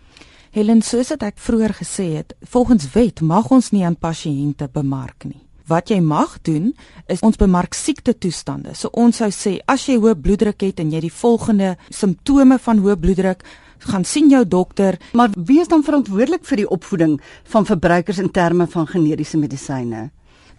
Helen, 0.50 0.80
soos 0.80 1.10
ek 1.12 1.36
vroeër 1.44 1.74
gesê 1.76 2.06
het, 2.16 2.32
volgens 2.48 2.86
wet 2.94 3.20
mag 3.20 3.50
ons 3.52 3.68
nie 3.74 3.84
aan 3.84 3.98
pasiënte 4.00 4.70
bemark 4.72 5.26
nie. 5.28 5.42
Wat 5.68 5.90
jy 5.92 5.98
mag 6.00 6.38
doen 6.48 6.70
is 7.12 7.20
ons 7.20 7.36
bemark 7.36 7.76
siekte 7.76 8.14
toestande. 8.16 8.72
So 8.72 8.88
ons 8.96 9.20
sou 9.20 9.28
sê 9.28 9.58
as 9.68 9.84
jy 9.84 9.98
hoë 10.00 10.14
bloeddruk 10.16 10.64
het 10.64 10.80
en 10.80 10.94
jy 10.94 11.02
die 11.04 11.12
volgende 11.12 11.74
simptome 11.92 12.56
van 12.64 12.80
hoë 12.80 12.96
bloeddruk 12.96 13.44
gaan 13.90 14.06
sien 14.08 14.30
jou 14.32 14.40
dokter, 14.48 14.96
maar 15.12 15.30
wie 15.36 15.60
is 15.60 15.68
dan 15.68 15.84
verantwoordelik 15.84 16.48
vir 16.48 16.64
die 16.64 16.70
opvoeding 16.78 17.18
van 17.52 17.68
verbruikers 17.68 18.18
in 18.18 18.32
terme 18.32 18.66
van 18.66 18.88
generiese 18.88 19.36
medisyne? 19.38 20.08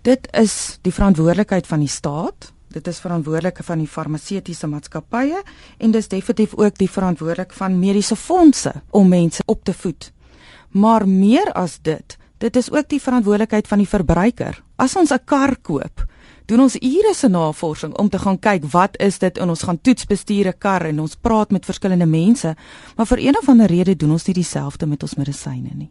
Dit 0.05 0.29
is 0.37 0.77
die 0.85 0.93
verantwoordelikheid 0.93 1.67
van 1.67 1.81
die 1.81 1.91
staat 1.91 2.53
Dit 2.69 2.87
is 2.87 2.99
verantwoordelike 3.01 3.63
van 3.65 3.81
die 3.81 3.87
farmaseutiese 3.89 4.67
maatskappye 4.69 5.41
en 5.77 5.91
dis 5.91 6.07
definitief 6.07 6.53
ook 6.53 6.77
die 6.77 6.89
verantwoordelik 6.89 7.53
van 7.57 7.79
mediese 7.79 8.15
fondse 8.15 8.73
om 8.89 9.09
mense 9.09 9.43
op 9.45 9.63
te 9.63 9.73
voed. 9.73 10.11
Maar 10.69 11.07
meer 11.07 11.51
as 11.57 11.79
dit, 11.81 12.17
dit 12.37 12.55
is 12.55 12.69
ook 12.71 12.89
die 12.89 13.01
verantwoordelikheid 13.01 13.67
van 13.67 13.81
die 13.81 13.89
verbruiker. 13.89 14.61
As 14.77 14.95
ons 14.95 15.11
'n 15.11 15.25
kar 15.25 15.55
koop, 15.61 16.05
doen 16.45 16.59
ons 16.59 16.75
ure 16.75 17.13
se 17.13 17.27
navorsing 17.27 17.97
om 17.97 18.09
te 18.09 18.19
gaan 18.19 18.39
kyk 18.39 18.63
wat 18.71 18.97
is 18.97 19.19
dit 19.19 19.37
en 19.37 19.49
ons 19.49 19.63
gaan 19.63 19.81
toets 19.81 20.05
bestuur 20.05 20.47
'n 20.47 20.57
kar 20.57 20.85
en 20.85 20.99
ons 20.99 21.15
praat 21.15 21.51
met 21.51 21.65
verskillende 21.65 22.05
mense, 22.05 22.55
maar 22.95 23.05
vir 23.05 23.19
een 23.19 23.37
of 23.37 23.49
ander 23.49 23.67
rede 23.67 23.95
doen 23.95 24.11
ons 24.11 24.25
nie 24.25 24.33
dieselfde 24.33 24.85
met 24.85 25.03
ons 25.03 25.15
medisyne 25.15 25.69
nie. 25.73 25.89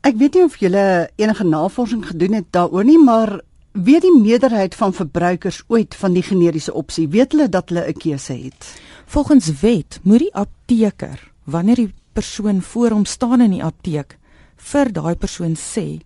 Ek 0.00 0.16
weet 0.16 0.34
nie 0.34 0.44
of 0.44 0.56
julle 0.56 1.10
enige 1.16 1.44
navorsing 1.44 2.06
gedoen 2.06 2.32
het 2.32 2.44
daaroor 2.50 2.84
nie, 2.84 2.98
maar 2.98 3.40
weet 3.74 4.04
die 4.06 4.14
meerderheid 4.14 4.74
van 4.78 4.94
verbruikers 4.94 5.62
ooit 5.66 5.94
van 5.98 6.14
die 6.14 6.22
generiese 6.22 6.72
opsie? 6.72 7.08
Weet 7.10 7.32
hulle 7.34 7.48
dat 7.48 7.68
hulle 7.68 7.86
'n 7.88 7.98
keuse 7.98 8.32
het? 8.32 8.80
Volgens 9.06 9.60
wet 9.60 10.00
moet 10.02 10.18
die 10.18 10.34
apteker 10.34 11.32
wanneer 11.44 11.76
die 11.76 11.94
persoon 12.12 12.62
voor 12.62 12.90
hom 12.90 13.04
staan 13.04 13.40
in 13.40 13.50
die 13.50 13.64
apteek 13.64 14.18
vir 14.56 14.92
daai 14.92 15.14
persoon 15.16 15.56
sê 15.56 16.00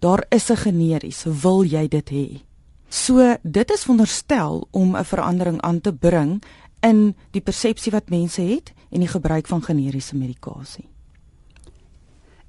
daar 0.00 0.24
is 0.28 0.50
'n 0.50 0.56
generies, 0.56 1.24
wil 1.24 1.64
jy 1.64 1.88
dit 1.88 2.10
hê? 2.10 2.40
So 2.88 3.36
dit 3.42 3.70
is 3.70 3.82
veronderstel 3.82 4.68
om 4.70 4.96
'n 4.96 5.04
verandering 5.04 5.60
aan 5.60 5.80
te 5.80 5.92
bring 5.92 6.42
in 6.80 7.14
die 7.30 7.40
persepsie 7.40 7.92
wat 7.92 8.10
mense 8.10 8.42
het 8.42 8.72
en 8.90 9.00
die 9.00 9.08
gebruik 9.08 9.46
van 9.46 9.62
generiese 9.62 10.16
medikasie. 10.16 10.91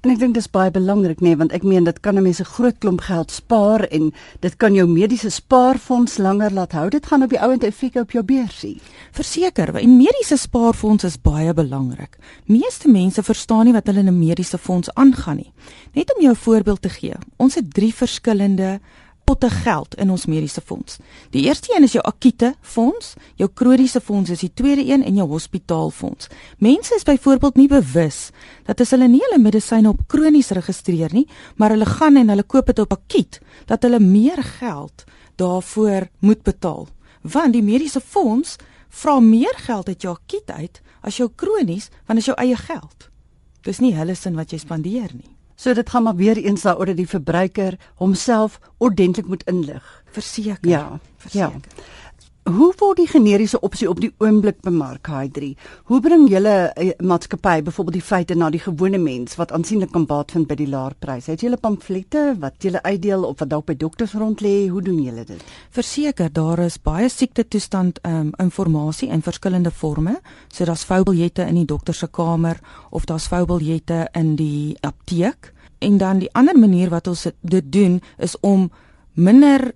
En 0.04 0.10
ek 0.12 0.18
dink 0.20 0.34
dis 0.36 0.50
baie 0.52 0.68
belangrik 0.68 1.22
nê 1.22 1.30
nee, 1.30 1.36
want 1.40 1.52
ek 1.56 1.62
meen 1.64 1.86
dit 1.88 1.98
kan 2.04 2.18
'n 2.18 2.22
mens 2.22 2.40
'n 2.40 2.44
groot 2.44 2.76
klomp 2.78 3.00
geld 3.00 3.30
spaar 3.30 3.88
en 3.88 4.12
dit 4.40 4.56
kan 4.56 4.74
jou 4.74 4.86
mediese 4.86 5.30
spaarfonds 5.30 6.18
langer 6.18 6.52
laat 6.52 6.72
hou. 6.72 6.90
Dit 6.90 7.06
gaan 7.06 7.22
op 7.22 7.30
die 7.30 7.40
ouend 7.40 7.64
effek 7.64 7.94
op 7.96 8.10
jou 8.10 8.22
beursie. 8.22 8.80
Verseker, 9.12 9.72
'n 9.72 9.96
mediese 9.96 10.36
spaarfonds 10.36 11.04
is 11.04 11.16
baie 11.16 11.54
belangrik. 11.54 12.18
Meeste 12.44 12.88
mense 12.88 13.22
verstaan 13.22 13.64
nie 13.64 13.72
wat 13.72 13.86
hulle 13.86 14.00
in 14.00 14.08
'n 14.08 14.18
mediese 14.18 14.58
fonds 14.58 14.94
aangaan 14.94 15.36
nie. 15.36 15.52
Net 15.94 16.14
om 16.14 16.20
jou 16.20 16.32
'n 16.32 16.36
voorbeeld 16.36 16.82
te 16.82 16.88
gee. 16.90 17.14
Ons 17.38 17.54
het 17.54 17.74
3 17.74 17.94
verskillende 17.94 18.80
potte 19.24 19.50
geld 19.50 19.94
in 20.00 20.10
ons 20.10 20.26
mediese 20.26 20.60
fonds. 20.60 20.98
Die 21.32 21.44
eerste 21.46 21.72
een 21.74 21.86
is 21.86 21.94
jou 21.96 22.02
akute 22.04 22.54
fonds, 22.60 23.14
jou 23.40 23.48
kroniese 23.48 24.00
fonds 24.00 24.30
is 24.30 24.44
die 24.44 24.52
tweede 24.54 24.84
een 24.84 25.04
en 25.04 25.16
jou 25.20 25.26
hospitaalfonds. 25.28 26.28
Mense 26.58 26.94
is 26.94 27.06
byvoorbeeld 27.08 27.56
nie 27.56 27.68
bewus 27.68 28.30
dat 28.64 28.80
as 28.80 28.92
hulle 28.94 29.08
nie 29.08 29.22
hulle 29.24 29.40
medisyne 29.42 29.88
op 29.88 30.04
kronies 30.08 30.52
registreer 30.56 31.12
nie, 31.12 31.26
maar 31.56 31.74
hulle 31.74 31.88
gaan 31.88 32.20
en 32.20 32.32
hulle 32.32 32.46
koop 32.46 32.72
dit 32.72 32.84
op 32.84 32.92
akuut, 32.92 33.40
dat 33.66 33.82
hulle 33.82 34.00
meer 34.00 34.42
geld 34.58 35.04
daarvoor 35.40 36.08
moet 36.18 36.42
betaal. 36.42 36.88
Want 37.22 37.56
die 37.56 37.64
mediese 37.64 38.00
fonds 38.00 38.56
vra 38.88 39.18
meer 39.20 39.54
geld 39.66 39.88
uit 39.88 40.02
jou 40.02 40.14
akuut 40.14 40.50
uit 40.50 40.80
as 41.02 41.16
jou 41.18 41.28
kronies, 41.34 41.90
want 42.06 42.20
dit 42.20 42.24
is 42.24 42.30
jou 42.32 42.36
eie 42.40 42.56
geld. 42.56 43.08
Dis 43.64 43.80
nie 43.80 43.94
hulle 43.96 44.14
sin 44.16 44.36
wat 44.36 44.52
jy 44.52 44.60
spandeer 44.60 45.12
nie. 45.12 45.30
So 45.54 45.72
dit 45.74 45.90
gaan 45.90 46.02
maar 46.02 46.16
weer 46.16 46.36
eens 46.36 46.62
daaroor 46.62 46.86
dat 46.86 46.96
die 46.96 47.08
verbruiker 47.08 47.78
homself 47.94 48.58
ordentlik 48.78 49.26
moet 49.26 49.42
inlig. 49.42 50.02
Verseker. 50.10 50.68
Ja, 50.68 50.98
verseker. 51.16 51.48
Ja. 51.48 51.82
Hoe 52.44 52.74
word 52.76 52.98
die 53.00 53.08
generiese 53.08 53.56
opsie 53.64 53.86
op 53.88 54.02
die 54.04 54.10
oomblik 54.20 54.58
bemark 54.60 55.08
Hy3? 55.08 55.46
Hoe 55.88 56.00
bring 56.04 56.26
julle 56.28 56.72
uh, 56.76 56.90
maatskappy 57.00 57.62
byvoorbeeld 57.64 57.96
die 57.96 58.04
feite 58.04 58.34
na 58.36 58.50
die 58.52 58.60
gewone 58.60 58.98
mens 59.00 59.38
wat 59.40 59.54
aansienlik 59.56 59.94
kan 59.94 60.04
baat 60.04 60.34
vind 60.36 60.44
by 60.50 60.58
die 60.58 60.66
laer 60.68 60.92
prys? 61.00 61.30
Het 61.32 61.40
julle 61.40 61.56
pamflette 61.56 62.34
wat 62.42 62.60
julle 62.60 62.82
uitdeel 62.84 63.24
of 63.24 63.38
wat 63.40 63.48
dalk 63.48 63.64
by 63.70 63.76
dokters 63.80 64.12
rond 64.20 64.44
lê? 64.44 64.68
Hoe 64.68 64.82
doen 64.84 64.98
julle 65.00 65.24
dit? 65.24 65.40
Verseker, 65.72 66.28
daar 66.36 66.60
is 66.66 66.76
baie 66.76 67.08
siekte 67.08 67.46
toestand 67.48 68.02
um, 68.04 68.34
inligting 68.36 69.14
in 69.16 69.24
verskillende 69.24 69.72
forme. 69.72 70.18
So 70.52 70.68
daar's 70.68 70.84
voubiljette 70.84 71.48
in 71.48 71.62
die 71.62 71.64
dokter 71.64 71.96
se 71.96 72.10
kamer 72.12 72.60
of 72.90 73.08
daar's 73.08 73.30
voubiljette 73.32 74.10
in 74.12 74.36
die 74.36 74.76
apteek 74.84 75.48
en 75.80 75.96
dan 75.96 76.20
die 76.20 76.28
ander 76.36 76.60
manier 76.60 76.92
wat 76.92 77.08
ons 77.08 77.24
dit 77.40 77.72
doen 77.72 78.02
is 78.18 78.36
om 78.42 78.68
minder 79.14 79.70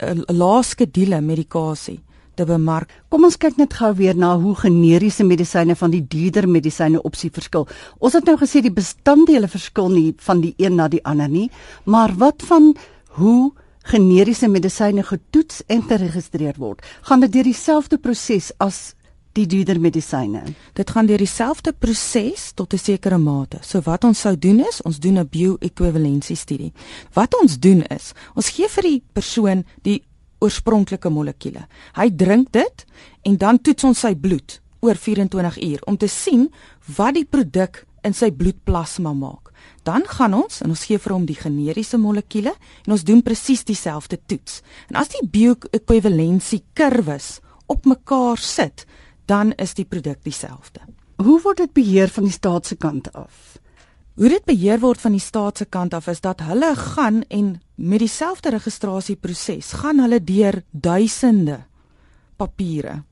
uh, 0.00 0.16
laaskedule 0.32 1.20
medikasie 1.20 2.00
te 2.34 2.46
bemark. 2.48 2.90
Kom 3.08 3.24
ons 3.24 3.38
kyk 3.40 3.58
net 3.60 3.74
gou 3.78 3.92
weer 3.94 4.16
na 4.16 4.34
hoe 4.40 4.54
generiese 4.58 5.24
medisyne 5.24 5.76
van 5.76 5.90
die 5.90 6.02
duurder 6.02 6.48
medisyne 6.48 7.02
opsie 7.02 7.30
verskil. 7.30 7.68
Ons 7.98 8.16
het 8.18 8.24
nou 8.24 8.36
gesê 8.40 8.62
die 8.64 8.74
bestanddele 8.74 9.48
verskil 9.48 9.88
nie 9.88 10.14
van 10.26 10.40
die 10.40 10.54
een 10.58 10.76
na 10.76 10.88
die 10.88 11.02
ander 11.04 11.28
nie, 11.28 11.50
maar 11.84 12.14
wat 12.18 12.42
van 12.42 12.74
hoe 13.18 13.52
generiese 13.84 14.48
medisyne 14.48 15.04
getoets 15.04 15.62
en 15.68 15.82
geregistreer 15.82 16.58
word? 16.58 16.82
Gaan 17.02 17.20
dit 17.20 17.32
deur 17.32 17.50
dieselfde 17.50 17.98
proses 17.98 18.52
as 18.58 18.94
die 19.34 19.46
duurder 19.50 19.80
medisyne. 19.82 20.44
Dit 20.78 20.92
gaan 20.94 21.08
deur 21.10 21.18
dieselfde 21.18 21.72
proses 21.72 22.52
tot 22.54 22.72
'n 22.74 22.78
sekere 22.78 23.18
mate. 23.18 23.58
So 23.62 23.80
wat 23.80 24.04
ons 24.04 24.20
sou 24.20 24.38
doen 24.38 24.60
is, 24.60 24.82
ons 24.82 24.98
doen 24.98 25.18
'n 25.18 25.28
bio-ekwivalensie 25.28 26.36
studie. 26.36 26.72
Wat 27.12 27.34
ons 27.42 27.58
doen 27.58 27.82
is, 27.82 28.12
ons 28.34 28.48
gee 28.48 28.68
vir 28.68 28.82
die 28.82 29.02
persoon 29.12 29.64
die 29.82 30.02
oorspronklike 30.44 31.10
molekule. 31.10 31.64
Hy 31.96 32.10
drink 32.12 32.52
dit 32.52 32.84
en 33.24 33.40
dan 33.40 33.58
toets 33.58 33.88
ons 33.90 34.04
sy 34.06 34.14
bloed 34.14 34.60
oor 34.84 35.00
24 35.00 35.58
uur 35.64 35.84
om 35.88 35.96
te 35.96 36.08
sien 36.12 36.48
wat 36.96 37.16
die 37.16 37.24
produk 37.24 37.84
in 38.04 38.12
sy 38.16 38.30
bloedplasma 38.36 39.14
maak. 39.16 39.50
Dan 39.84 40.04
gaan 40.08 40.34
ons 40.36 40.60
en 40.64 40.72
ons 40.72 40.84
gee 40.88 41.00
vir 41.00 41.14
hom 41.14 41.24
die 41.28 41.38
generiese 41.38 41.98
molekule 42.00 42.52
en 42.84 42.96
ons 42.96 43.04
doen 43.04 43.22
presies 43.24 43.64
dieselfde 43.64 44.18
toets. 44.28 44.60
En 44.92 45.00
as 45.00 45.12
die 45.12 45.24
bio-ekwivalensie 45.24 46.62
kurwes 46.76 47.38
op 47.72 47.88
mekaar 47.88 48.40
sit, 48.40 48.84
dan 49.26 49.54
is 49.60 49.72
die 49.76 49.88
produk 49.88 50.20
dieselfde. 50.24 50.84
Hoe 51.22 51.40
word 51.40 51.62
dit 51.62 51.72
beheer 51.72 52.12
van 52.12 52.28
die 52.28 52.34
staat 52.34 52.66
se 52.68 52.76
kant 52.76 53.08
af? 53.16 53.56
Hoe 54.14 54.28
dit 54.28 54.44
beheer 54.44 54.80
word 54.82 55.00
van 55.00 55.16
die 55.16 55.22
staat 55.22 55.58
se 55.58 55.64
kant 55.64 55.94
af 55.94 56.08
is 56.12 56.20
dat 56.20 56.44
hulle 56.44 56.74
gaan 56.76 57.22
en 57.28 57.56
met 57.74 57.98
dieselfde 57.98 58.50
registrasieproses 58.50 59.72
gaan 59.72 59.98
hulle 59.98 60.20
deur 60.24 60.62
duisende 60.70 61.64
papiere 62.36 63.02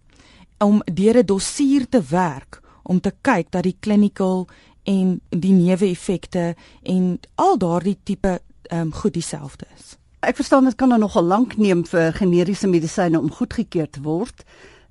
om 0.59 0.83
deur 0.85 1.19
'n 1.19 1.27
dossier 1.27 1.89
te 1.89 2.03
werk 2.03 2.61
om 2.83 3.01
te 3.01 3.13
kyk 3.21 3.51
dat 3.51 3.63
die 3.63 3.77
clinical 3.81 4.49
en 4.83 5.21
die 5.29 5.53
neeweffekte 5.53 6.55
en 6.83 7.19
al 7.35 7.59
daardie 7.59 7.99
tipe 8.03 8.41
ehm 8.63 8.81
um, 8.81 8.93
goed 8.93 9.15
dieselfde 9.15 9.67
is. 9.77 9.97
Ek 10.21 10.37
verstaan 10.37 10.65
dit 10.65 10.75
kan 10.75 10.89
nou 10.89 11.01
nogal 11.01 11.25
lank 11.25 11.57
neem 11.57 11.85
vir 11.87 12.13
generiese 12.13 12.67
medisyne 12.67 13.19
om 13.19 13.31
goedgekeur 13.31 13.91
te 13.91 14.01
word. 14.03 14.45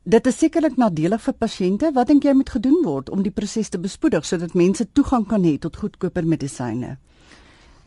Dit 0.03 0.27
is 0.27 0.37
sekerlik 0.37 0.75
nadelig 0.77 1.21
vir 1.21 1.33
pasiënte. 1.33 1.91
Wat 1.93 2.07
dink 2.07 2.23
jy 2.23 2.33
moet 2.33 2.49
gedoen 2.49 2.83
word 2.83 3.09
om 3.09 3.21
die 3.23 3.31
proses 3.31 3.69
te 3.69 3.79
bespoedig 3.79 4.25
sodat 4.25 4.53
mense 4.53 4.87
toegang 4.91 5.27
kan 5.27 5.43
hê 5.43 5.57
tot 5.57 5.75
goedkoper 5.75 6.25
medisyne? 6.25 6.97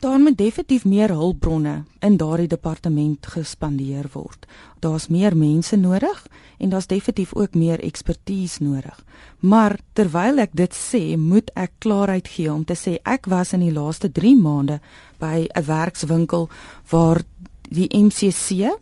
Daar 0.05 0.21
moet 0.21 0.37
definitief 0.39 0.85
meer 0.85 1.09
hulpbronne 1.09 1.83
in 1.99 2.17
daardie 2.17 2.49
departement 2.49 3.27
gespandeer 3.27 4.05
word. 4.13 4.43
Daar's 4.85 5.07
meer 5.09 5.37
mense 5.37 5.77
nodig 5.77 6.27
en 6.59 6.69
daar's 6.69 6.87
definitief 6.87 7.33
ook 7.35 7.55
meer 7.55 7.81
ekspertise 7.81 8.63
nodig. 8.63 9.05
Maar 9.39 9.79
terwyl 9.93 10.45
ek 10.45 10.53
dit 10.53 10.77
sê, 10.77 11.17
moet 11.17 11.49
ek 11.57 11.73
klaarheid 11.79 12.29
gee 12.29 12.53
om 12.53 12.69
te 12.69 12.77
sê 12.77 12.99
ek 13.01 13.31
was 13.33 13.57
in 13.57 13.65
die 13.65 13.73
laaste 13.73 14.13
3 14.13 14.37
maande 14.37 14.79
by 15.25 15.49
'n 15.49 15.65
werkswinkel 15.73 16.51
waar 16.93 17.25
die 17.73 17.89
MCC 17.89 18.77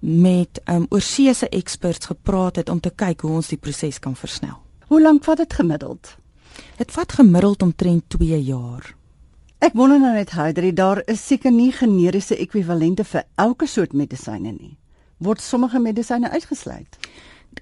met 0.00 0.60
um, 0.68 0.86
oorseese 0.90 1.48
experts 1.48 2.06
gepraat 2.06 2.56
het 2.56 2.68
om 2.68 2.80
te 2.80 2.90
kyk 2.90 3.20
hoe 3.20 3.40
ons 3.40 3.48
die 3.48 3.58
proses 3.58 3.98
kan 3.98 4.16
versnel. 4.16 4.60
Hoe 4.88 5.00
lank 5.00 5.24
vat 5.24 5.36
dit 5.36 5.52
gemiddeld? 5.52 6.16
Dit 6.76 6.90
vat 6.90 7.12
gemiddeld 7.12 7.62
omtrent 7.62 8.04
2 8.08 8.42
jaar. 8.42 9.00
Ek 9.62 9.76
wonder 9.78 10.00
nou 10.02 10.12
net 10.16 10.32
Heidri, 10.34 10.72
daar 10.74 11.02
is 11.06 11.22
seker 11.22 11.52
nie 11.54 11.70
generiese 11.72 12.34
ekwivalente 12.34 13.04
vir 13.06 13.22
elke 13.38 13.68
soort 13.70 13.92
medisyne 13.94 14.50
nie. 14.50 14.76
Word 15.22 15.40
sommige 15.40 15.78
medisyne 15.78 16.30
uitgesluit? 16.32 16.98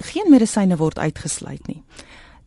Geen 0.09 0.30
medisyne 0.33 0.78
word 0.80 0.99
uitgesluit 0.99 1.66
nie. 1.69 1.83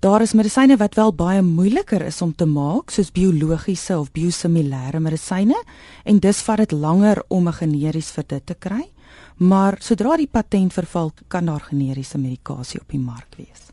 Daar 0.02 0.26
is 0.26 0.34
medisyne 0.34 0.78
wat 0.82 0.98
wel 0.98 1.14
baie 1.14 1.42
moeiliker 1.42 2.02
is 2.02 2.22
om 2.22 2.34
te 2.36 2.46
maak, 2.50 2.92
soos 2.92 3.14
biologiese 3.14 4.00
of 4.00 4.10
biosimilêre 4.12 5.00
medisyne, 5.00 5.60
en 6.04 6.20
dis 6.20 6.42
vat 6.44 6.58
dit 6.66 6.72
langer 6.72 7.24
om 7.30 7.48
'n 7.48 7.54
generies 7.54 8.12
vir 8.12 8.24
dit 8.28 8.46
te 8.46 8.56
kry 8.56 8.90
maar 9.38 9.78
sodra 9.80 10.18
die 10.18 10.28
patent 10.28 10.74
verval, 10.74 11.12
kan 11.28 11.46
daar 11.46 11.68
generiese 11.70 12.18
medikasie 12.18 12.82
op 12.82 12.90
die 12.90 13.00
mark 13.00 13.36
wees. 13.38 13.73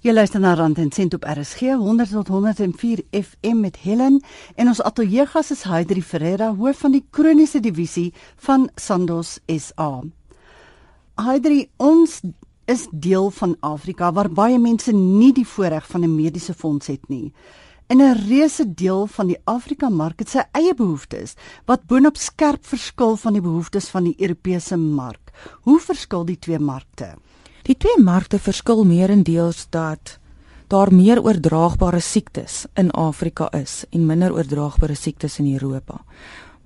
Jy 0.00 0.14
luister 0.14 0.40
na 0.40 0.54
Rand 0.56 0.78
en 0.80 0.88
Sent 0.96 1.12
op 1.12 1.26
RSG 1.28 1.74
100 1.76 2.08
tot 2.14 2.28
104 2.32 3.02
FM 3.12 3.58
met 3.60 3.76
Helen 3.82 4.14
en 4.56 4.70
ons 4.72 4.80
ateljeegas 4.80 5.50
is 5.52 5.66
Heidri 5.68 6.00
Ferreira, 6.00 6.46
hoof 6.56 6.78
van 6.86 6.94
die 6.96 7.02
kroniese 7.12 7.60
divisie 7.60 8.06
van 8.46 8.70
Sandoz 8.80 9.34
SA. 9.44 9.90
Heidri, 11.20 11.66
ons 11.76 12.16
is 12.64 12.86
deel 12.90 13.28
van 13.42 13.58
Afrika 13.60 14.08
waar 14.16 14.32
baie 14.32 14.56
mense 14.56 14.96
nie 14.96 15.34
die 15.36 15.44
voorreg 15.44 15.84
van 15.92 16.08
'n 16.08 16.16
mediese 16.16 16.54
fonds 16.54 16.86
het 16.86 17.08
nie. 17.08 17.34
En 17.92 18.00
'n 18.00 18.24
reuse 18.28 18.74
deel 18.74 19.06
van 19.06 19.26
die 19.26 19.40
Afrika 19.44 19.90
mark 19.90 20.18
het 20.18 20.28
sy 20.28 20.42
eie 20.52 20.74
behoeftes 20.74 21.34
wat 21.66 21.86
boonop 21.86 22.16
skerp 22.16 22.64
verskil 22.64 23.16
van 23.16 23.32
die 23.32 23.42
behoeftes 23.42 23.88
van 23.88 24.04
die 24.04 24.16
Europese 24.18 24.76
mark. 24.76 25.30
Hoe 25.60 25.80
verskil 25.80 26.24
die 26.24 26.38
twee 26.38 26.58
markte? 26.58 27.16
Die 27.62 27.76
twee 27.76 28.02
markte 28.02 28.38
verskil 28.38 28.84
meerendeels 28.84 29.66
dat 29.70 30.18
daar 30.70 30.92
meer 30.94 31.22
oordraagbare 31.22 32.00
siektes 32.00 32.64
in 32.78 32.90
Afrika 32.90 33.50
is 33.52 33.84
en 33.90 34.06
minder 34.06 34.32
oordraagbare 34.32 34.94
siektes 34.94 35.38
in 35.38 35.52
Europa. 35.52 36.00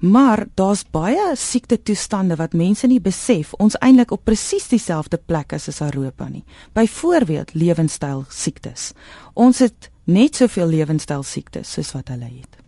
Maar 0.04 0.46
daar's 0.54 0.84
baie 0.90 1.32
siekte 1.36 1.78
toestande 1.82 2.36
wat 2.36 2.52
mense 2.52 2.86
nie 2.86 3.00
besef 3.00 3.54
ons 3.56 3.78
eintlik 3.80 4.12
op 4.12 4.24
presies 4.28 4.68
dieselfde 4.68 5.16
plek 5.16 5.54
is 5.56 5.68
as 5.68 5.80
Europa 5.80 6.28
nie. 6.28 6.44
Byvoorbeeld 6.76 7.54
lewenstyl 7.54 8.24
siektes. 8.28 8.92
Ons 9.32 9.62
het 9.64 9.88
net 10.04 10.36
soveel 10.36 10.68
lewenstyl 10.68 11.22
siektes 11.22 11.72
soos 11.72 11.94
wat 11.96 12.12
hulle 12.12 12.28
het. 12.28 12.60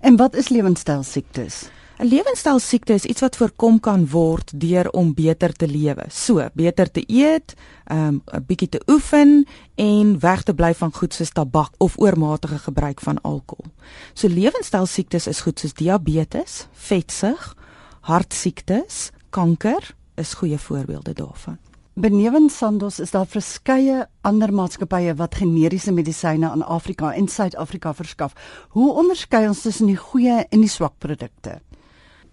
En 0.00 0.16
wat 0.16 0.34
is 0.34 0.48
lewenstyl 0.48 1.02
siektes? 1.02 1.66
'n 1.98 2.06
Lewenstyl 2.06 2.58
siekte 2.58 2.94
is 2.94 3.04
iets 3.04 3.20
wat 3.20 3.36
voorkom 3.36 3.80
kan 3.80 4.04
word 4.06 4.52
deur 4.60 4.90
om 4.90 5.14
beter 5.14 5.52
te 5.52 5.66
lewe. 5.66 6.04
So, 6.08 6.48
beter 6.54 6.90
te 6.90 7.02
eet, 7.06 7.54
um, 7.90 8.22
'n 8.24 8.44
bietjie 8.46 8.68
te 8.68 8.82
oefen 8.86 9.46
en 9.74 10.20
weg 10.20 10.42
te 10.42 10.54
bly 10.54 10.74
van 10.74 10.92
goed 10.94 11.14
soos 11.14 11.32
tabak 11.32 11.74
of 11.78 11.98
oormatige 11.98 12.58
gebruik 12.58 13.00
van 13.00 13.20
alkohol. 13.20 13.70
So 14.14 14.28
lewenstyl 14.28 14.86
siektes 14.86 15.26
is 15.26 15.40
goed 15.40 15.58
soos 15.58 15.74
diabetes, 15.74 16.66
vetsug, 16.72 17.56
hartsiektes, 18.00 19.10
kanker 19.30 19.94
is 20.14 20.34
goeie 20.34 20.58
voorbeelde 20.58 21.12
daarvan. 21.12 21.58
Benewens 21.94 22.56
Sandos 22.56 23.00
is 23.00 23.10
daar 23.10 23.26
verskeie 23.26 24.06
ander 24.20 24.52
maatskappye 24.54 25.14
wat 25.14 25.34
generiese 25.34 25.92
medisyne 25.92 26.50
aan 26.50 26.62
Afrika 26.62 27.12
en 27.14 27.28
Suid-Afrika 27.28 27.94
verskaf. 27.94 28.32
Hoe 28.68 28.92
onderskei 28.92 29.48
ons 29.48 29.62
tussen 29.62 29.86
die 29.86 29.96
goeie 29.96 30.46
en 30.48 30.60
die 30.60 30.68
swak 30.68 30.94
produkte? 30.98 31.60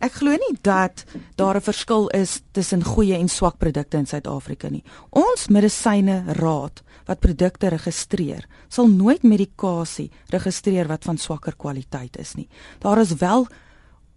Ek 0.04 0.20
glo 0.20 0.32
nie 0.32 0.58
dat 0.62 1.06
daar 1.36 1.56
'n 1.56 1.62
verskil 1.62 2.08
is 2.10 2.42
tussen 2.52 2.84
goeie 2.84 3.16
en 3.18 3.30
swak 3.30 3.58
produkte 3.58 3.98
in 3.98 4.06
Suid-Afrika 4.06 4.70
nie. 4.70 4.84
Ons 5.10 5.48
medisyne 5.48 6.24
raad 6.28 6.84
wat 7.06 7.20
produkte 7.20 7.68
registreer, 7.70 8.48
sal 8.68 8.88
nooit 8.88 9.24
medikasie 9.24 10.12
registreer 10.30 10.88
wat 10.88 11.04
van 11.04 11.18
swakker 11.18 11.56
kwaliteit 11.56 12.18
is 12.18 12.36
nie. 12.36 12.48
Daar 12.80 13.00
is 13.00 13.14
wel 13.14 13.48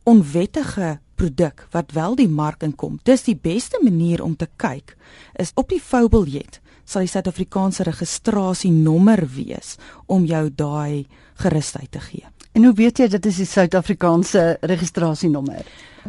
onwettige 0.04 0.98
produk 1.14 1.66
wat 1.70 1.92
wel 1.92 2.14
die 2.14 2.28
mark 2.28 2.62
inkom. 2.62 2.98
Dis 3.02 3.22
die 3.22 3.36
beste 3.36 3.80
manier 3.82 4.22
om 4.22 4.36
te 4.36 4.48
kyk 4.56 4.96
is 5.34 5.52
op 5.54 5.68
die 5.68 5.80
foubiljet 5.80 6.60
sal 6.88 7.04
die 7.04 7.12
Suid-Afrikaanse 7.12 7.84
registrasienommer 7.84 9.26
wees 9.34 9.76
om 10.06 10.24
jou 10.24 10.48
daai 10.48 11.06
gerusheid 11.34 11.90
te 11.92 12.00
gee. 12.00 12.24
En 12.58 12.64
hoe 12.64 12.74
weet 12.74 12.98
jy 12.98 13.06
dit 13.06 13.26
is 13.30 13.36
die 13.38 13.46
Suid-Afrikaanse 13.46 14.40
registrasienommer? 14.66 15.62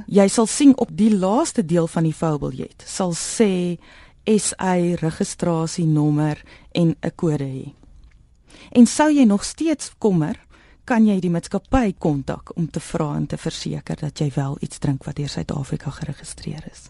Jy 0.09 0.23
sal 0.33 0.47
sien 0.49 0.71
op 0.81 0.89
die 0.97 1.11
laaste 1.13 1.61
deel 1.61 1.85
van 1.85 2.07
die 2.07 2.15
foubiljet 2.15 2.81
sal 2.89 3.13
sê 3.13 3.77
SA 4.25 4.73
registrasienommer 4.97 6.41
en 6.73 6.95
'n 6.97 7.11
kode 7.15 7.45
hê. 7.45 7.73
En 8.71 8.85
sou 8.85 9.11
jy 9.13 9.25
nog 9.29 9.43
steeds 9.45 9.91
kommer, 9.99 10.39
kan 10.85 11.05
jy 11.05 11.19
die 11.19 11.29
maatskappy 11.29 11.93
kontak 11.97 12.57
om 12.57 12.69
te 12.69 12.79
vra 12.79 13.15
en 13.15 13.27
te 13.27 13.37
verseker 13.37 13.95
dat 13.95 14.19
jy 14.19 14.31
wel 14.35 14.57
iets 14.61 14.79
drink 14.79 15.03
wat 15.03 15.15
deur 15.15 15.29
Suid-Afrika 15.29 15.89
geregistreer 15.89 16.65
is. 16.71 16.89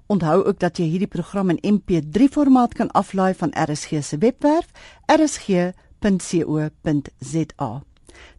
Onthou 0.06 0.44
ook 0.44 0.58
dat 0.58 0.76
jy 0.76 0.84
hierdie 0.84 1.06
program 1.06 1.50
in 1.50 1.58
MP3 1.74 2.28
formaat 2.30 2.74
kan 2.74 2.90
aflaai 2.90 3.34
van 3.34 3.50
RSG 3.52 3.88
se 4.00 4.18
webwerf 4.18 4.70
rsg.co.za. 5.06 5.72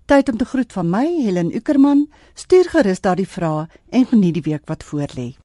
Tyd 0.10 0.30
om 0.30 0.38
te 0.38 0.46
groet 0.46 0.72
van 0.74 0.88
my, 0.90 1.06
Helen 1.22 1.52
Ukerman. 1.56 2.08
Stuur 2.34 2.72
gerus 2.74 3.02
daardie 3.06 3.28
vrae 3.30 3.68
en 3.94 4.08
geniet 4.10 4.40
die 4.40 4.46
week 4.48 4.66
wat 4.66 4.82
voorlê. 4.84 5.36